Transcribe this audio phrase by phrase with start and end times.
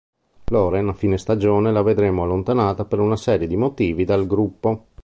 [0.45, 4.87] Lauren a fine stagione la vedremo allontanata per una serie di motivi dal gruppo.